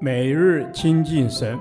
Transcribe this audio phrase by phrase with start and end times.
[0.00, 1.58] 每日亲近神，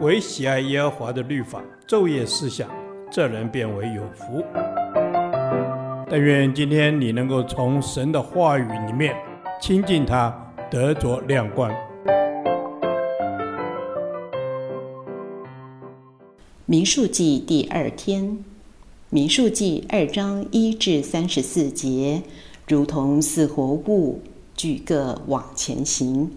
[0.00, 2.70] 唯喜爱耶和华的律法，昼夜思想，
[3.10, 4.42] 这人便为有福。
[6.08, 9.14] 但愿今天你能够从神的话语里面
[9.60, 10.34] 亲近他，
[10.70, 11.70] 得着亮光。
[16.66, 18.38] 民数记第二天，
[19.10, 22.22] 民数记二章一至三十四节，
[22.68, 24.20] 如同四活物。
[24.62, 26.30] 举个往前行。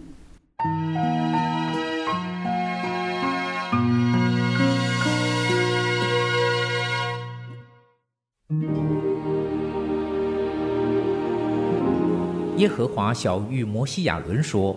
[12.56, 14.74] 耶和华晓諭摩西亚伦说：“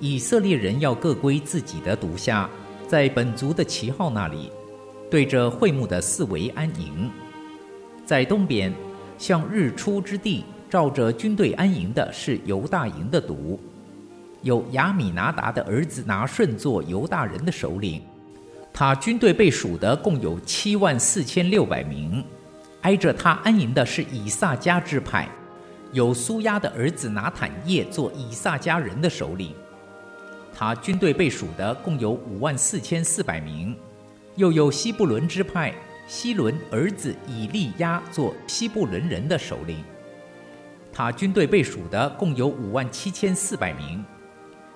[0.00, 2.48] 以色列人要各归自己的独下，
[2.86, 4.50] 在本族的旗号那里，
[5.10, 7.10] 对着会幕的四围安营，
[8.06, 8.72] 在东边，
[9.18, 13.58] 向日出之地。”照着军队安营的是犹大营的督，
[14.42, 18.02] 有亚米拿达的儿子拿顺做犹大人的首领，
[18.72, 22.22] 他军队被数的共有七万四千六百名。
[22.82, 25.28] 挨着他安营的是以萨迦支派，
[25.92, 29.52] 有苏押的儿子拿坦业做以萨迦人的首领，
[30.54, 33.76] 他军队被数的共有五万四千四百名。
[34.36, 35.74] 又有西布伦支派，
[36.06, 39.82] 西伦儿子以利押做西布伦人的首领。
[40.98, 44.04] 他军队被数的共有五万七千四百名，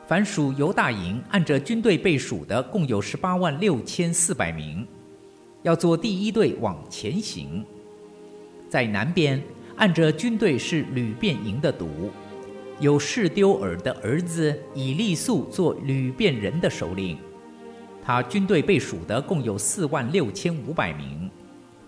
[0.07, 4.87] 凡属犹大营按着军队被数的共有十八万六千四百名，
[5.63, 7.67] 要做第一队往前行。
[8.69, 9.43] 在南边
[9.75, 11.89] 按着军队是流便营的督，
[12.79, 17.19] 有士丢尔的儿子以利素做流便人的首领，
[18.01, 21.29] 他军队被数的共有四万六千五百名，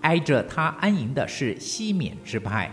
[0.01, 2.69] 挨着他安营的是西缅支派。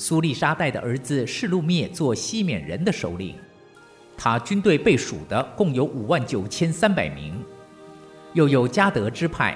[0.00, 3.34] 苏利沙带的儿子示路灭做西缅人的首领，
[4.16, 7.34] 他军队被数的共有五万九千三百名。
[8.32, 9.54] 又有加德支派，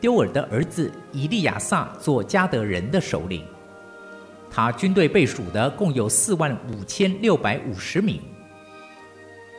[0.00, 3.44] 丢尔的儿子伊利亚撒做加德人的首领，
[4.48, 8.22] 他军队被数的共有四万五千六百五十名。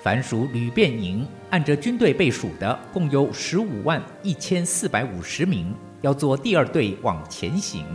[0.02, 7.86] 凡属流便营，按着军队被数的共有十五万一千四百五十名，要做第二队往前行。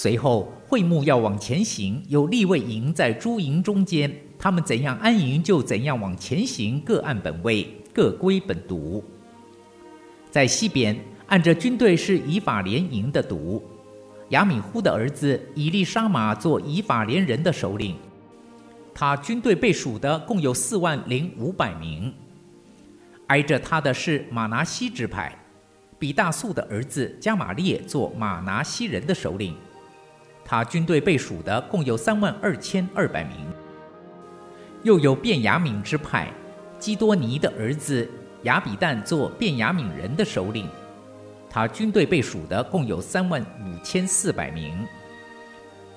[0.00, 9.02] 随后会幕要往前行，有利未营在诸营中间，他们怎样安营就怎样往前行，各按本位，各归本督。
[10.30, 13.60] 在西边按着军队是以法莲营的督，
[14.28, 17.96] 亚米呼的儿子以利沙玛做以法莲人的首领，
[18.94, 22.14] 他军队被数的共有四万零五百名。
[23.26, 25.36] 挨着他的是马拿西支派，
[25.98, 29.56] 比大素的儿子加玛列做马拿西人的首领。
[30.50, 33.36] 他军队被数的共有三万二千二百名，
[34.82, 36.32] 又有便雅悯之派，
[36.78, 38.08] 基多尼的儿子
[38.44, 40.66] 亚比旦做便雅悯人的首领，
[41.50, 44.74] 他军队被数的共有三万五千四百名。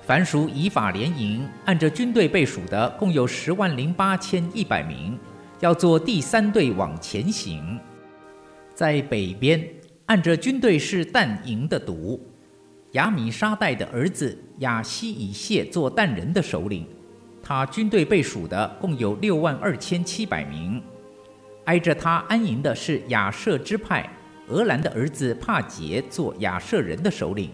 [0.02, 5.18] 凡属以法联营，按着军队被数的共有十万零八千一百名，
[5.60, 7.80] 要做第三队往前行。
[8.74, 9.66] 在北边，
[10.04, 12.20] 按着军队是但营的督。
[12.92, 16.86] 亚米沙代的儿子亚西以谢做但人的首领，
[17.42, 20.82] 他军队被数的共有六万二千七百名。
[21.64, 24.06] 挨着他安营的是亚设支派，
[24.48, 27.50] 俄兰的儿子帕杰做亚设人的首领，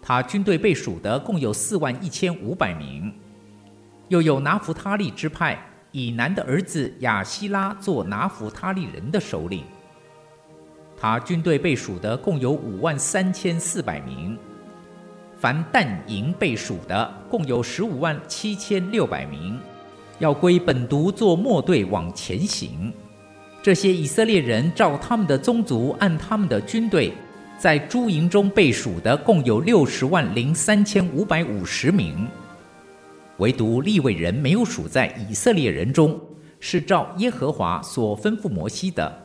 [0.00, 3.14] 他军队被数的共有四万一千五百名。
[4.08, 5.56] 又有拿弗他利支派，
[5.92, 9.62] 以南的儿子亚希拉做拿弗他利人的首领。
[11.02, 14.38] 他军队被数的共有五万三千四百名，
[15.36, 19.58] 凡但营被数的共有十五万七千六百名，
[20.20, 22.92] 要归本督做末队往前行。
[23.60, 27.12] 这些以色列人照他们的宗族，按他们的军队，
[27.58, 32.28] 在诸营中被数的共有六十万零三千五百五十名，
[33.38, 36.16] 唯独利未人没有数在以色列人中，
[36.60, 39.21] 是照耶和华所吩咐摩西的。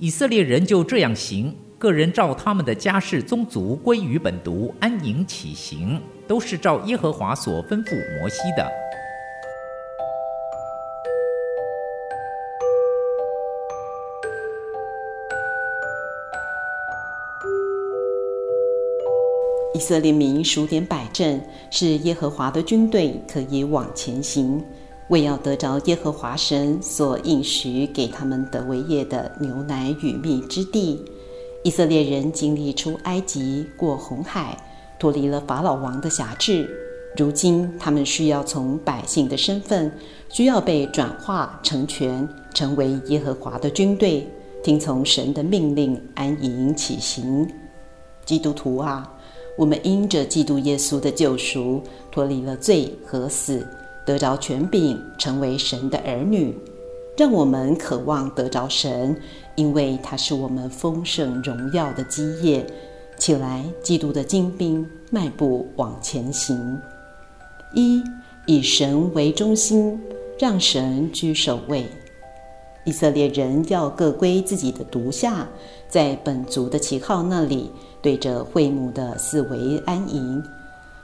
[0.00, 8.66] 以色列人就这样行，个人照他们的家世宗族归于本督，安营起行，都是照耶和华所吩咐摩西的。
[19.74, 24.64] 以色列民数点百阵，是耶和华的军队，可以往前行。
[25.10, 31.04] 为要得着耶和华神所应许给他们得为业的牛奶与蜜之地，
[31.64, 34.56] 以色列人经历出埃及，过红海，
[35.00, 36.70] 脱离了法老王的辖制，
[37.16, 39.90] 如今他们需要从百姓的身份，
[40.28, 44.28] 需要被转化成全，成为耶和华的军队，
[44.62, 47.50] 听从神的命令，安营起行。
[48.24, 49.12] 基督徒啊，
[49.58, 51.82] 我们因着基督耶稣的救赎，
[52.12, 53.66] 脱离了罪和死，
[54.04, 56.56] 得着权柄，成为神的儿女。
[57.16, 59.14] 让我们渴望得着神，
[59.54, 62.66] 因为他是我们丰盛荣耀的基业。
[63.18, 66.80] 起来，基督的精兵，迈步往前行。
[67.74, 68.02] 一，
[68.46, 70.00] 以神为中心，
[70.38, 71.84] 让神居首位。
[72.86, 75.46] 以色列人要各归自己的独下，
[75.90, 77.70] 在本族的旗号那里，
[78.00, 80.42] 对着会幕的四围安营。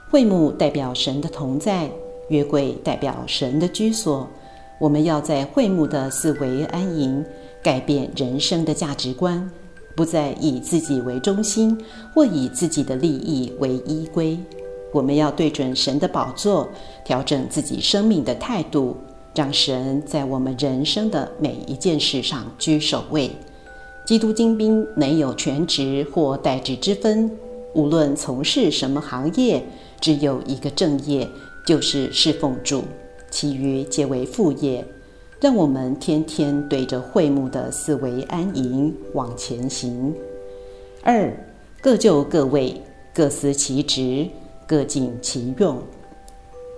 [0.09, 1.91] 会幕代表神的同在，
[2.29, 4.27] 约柜代表神的居所。
[4.79, 7.25] 我们要在会幕的四围安营，
[7.63, 9.49] 改变人生的价值观，
[9.95, 11.75] 不再以自己为中心，
[12.13, 14.37] 或以自己的利益为依归。
[14.93, 16.69] 我们要对准神的宝座，
[17.03, 18.95] 调整自己生命的态度，
[19.35, 23.31] 让神在我们人生的每一件事上居首位。
[24.05, 27.29] 基督精兵没有全职或代职之分，
[27.73, 29.61] 无论从事什么行业，
[29.99, 31.27] 只有一个正业，
[31.67, 32.81] 就是侍奉主。
[33.29, 34.85] 其余皆为副业，
[35.41, 40.15] 让我们天天对着会幕的四维安营往前行。
[41.03, 41.29] 二，
[41.81, 42.81] 各就各位，
[43.13, 44.25] 各司其职，
[44.65, 45.77] 各尽其用。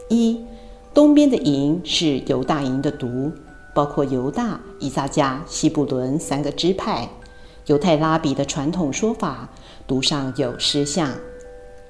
[0.10, 0.44] 一，
[0.92, 3.32] 东边的营是犹大营的督，
[3.76, 7.08] 包括犹大、以萨迦、西布伦三个支派。
[7.68, 9.48] 犹太拉比的传统说法，
[9.86, 11.14] 督上有狮像。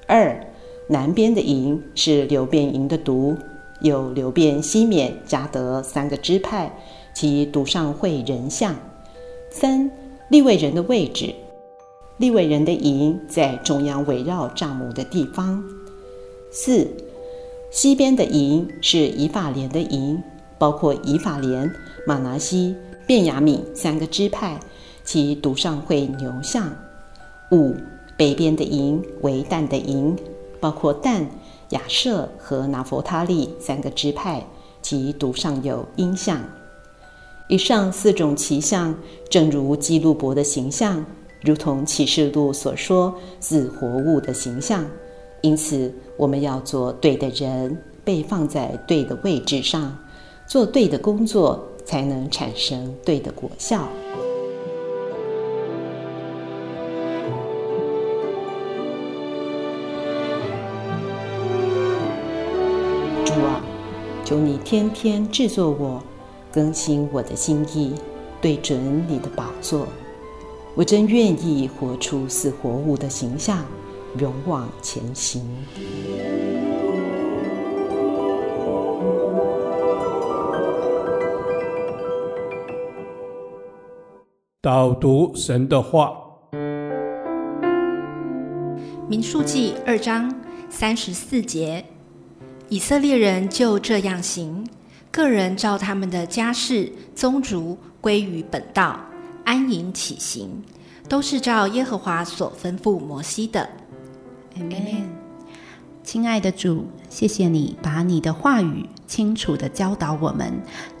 [0.06, 0.38] 二，
[0.90, 3.36] 南边的营是流便营的督。
[3.80, 6.70] 有流便、西缅、加德三个支派，
[7.14, 8.74] 其独上绘人像。
[9.50, 9.90] 三、
[10.28, 11.34] 利未人的位置，
[12.18, 15.64] 利未人的营在中央围绕帐幕的地方。
[16.50, 16.86] 四、
[17.70, 20.22] 西边的营是以法莲的营，
[20.58, 21.72] 包括以法莲、
[22.06, 22.74] 玛拿西、
[23.06, 24.60] 便雅悯三个支派，
[25.04, 26.70] 其独上绘牛像。
[27.50, 27.74] 五、
[28.18, 30.14] 北边的营为但的营，
[30.60, 31.26] 包括但。
[31.70, 34.44] 亚舍和拿佛他利三个支派，
[34.82, 36.42] 其独上有鹰像。
[37.48, 38.92] 以上四种奇象，
[39.28, 41.06] 正如基路伯的形象，
[41.44, 44.84] 如同启示录所说似活物的形象。
[45.42, 49.96] 因此，我们要做对的人，被放在对的位置上，
[50.48, 53.86] 做对的工作，才能产生对的果效。
[64.30, 66.00] 求你天天制作我，
[66.52, 67.94] 更新我的心意，
[68.40, 69.88] 对准你的宝座。
[70.76, 73.64] 我真愿意活出似活物的形象，
[74.20, 75.42] 勇往前行。
[84.62, 86.12] 导读神的话，
[89.08, 90.32] 民数记二章
[90.68, 91.84] 三十四节。
[92.70, 94.64] 以色列人就这样行，
[95.10, 99.00] 个人照他们的家世宗族归于本道，
[99.44, 100.62] 安营起行，
[101.08, 103.68] 都是照耶和华所吩咐摩西的。
[104.54, 104.80] 阿门。
[106.04, 110.52] 亲爱的主，谢谢你把你的话语清楚地教导我们，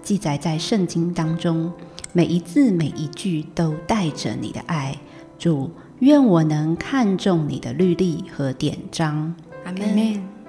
[0.02, 1.72] 记载在圣经当中，
[2.12, 4.98] 每一字每一句都带着你的爱。
[5.38, 9.32] 主，愿我能看重你的律例和典章。
[9.64, 10.39] 阿门。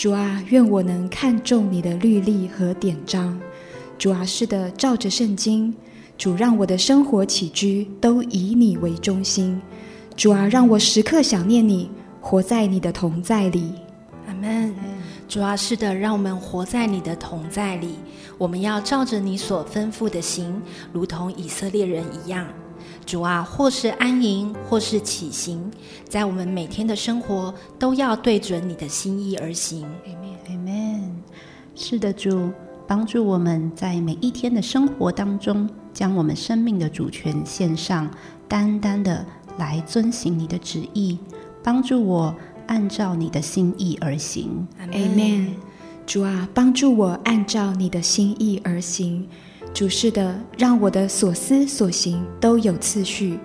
[0.00, 3.38] 主啊，愿我能看重你的律例和典章。
[3.98, 5.74] 主啊，是的，照着圣经，
[6.16, 9.60] 主让我的生活起居都以你为中心。
[10.16, 13.74] 主啊，让我时刻想念你，活在你的同在里。
[14.26, 14.74] 阿门。
[15.28, 17.96] 主啊，是的，让我们活在你的同在里。
[18.38, 20.62] 我们要照着你所吩咐的行，
[20.94, 22.46] 如同以色列人一样。
[23.04, 25.70] 主啊，或是安营，或是起行，
[26.08, 29.86] 在我们每天的生活，都要对准你的心意而行。
[30.06, 31.00] Amen，Amen。
[31.74, 32.50] 是的，主，
[32.86, 38.10] 帮助我们在每一天的生活当中，将我们生命的主权献上，
[38.48, 39.24] 单单的
[39.58, 41.18] 来遵行你的旨意，
[41.62, 42.34] 帮助我
[42.66, 44.66] 按照你的心意而行。
[44.92, 45.48] Amen。
[46.06, 49.28] 主啊，帮助我按照你的心意而行。
[49.72, 53.38] 主是的，让我的所思所行都有次序，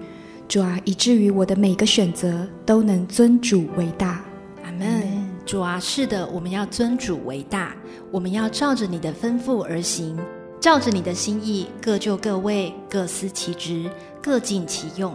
[0.48, 4.22] 主啊，以至于我的每个选择都能尊主为大。
[4.64, 5.26] 阿门。
[5.46, 7.74] 主啊，是的，我们要尊主为大，
[8.12, 10.18] 我们要照着你的吩咐而行，
[10.60, 13.90] 照着你的心意，各就各位，各司其职，
[14.22, 15.14] 各尽其用。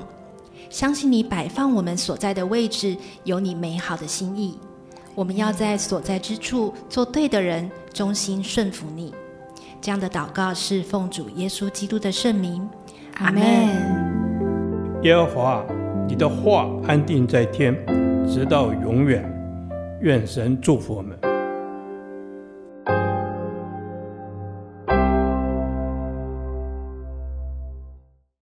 [0.71, 4.57] 相信你摆放我们所在的位置，有你美好的心意。
[5.17, 9.13] 我们要在所在之处做对的人，忠心顺服你。
[9.81, 12.69] 这样的祷告是奉主耶稣基督的圣名，
[13.19, 13.43] 阿门。
[15.03, 15.65] 耶和华，
[16.07, 17.75] 你的话安定在天，
[18.29, 19.25] 直到永远。
[20.03, 21.30] 愿神祝福我们。